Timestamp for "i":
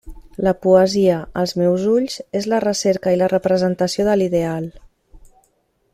3.17-3.21